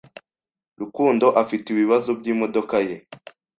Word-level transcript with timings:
Rukundo 0.81 1.25
afite 1.41 1.65
ibibazo 1.69 2.09
byimodoka 2.19 2.77
ye. 2.87 2.95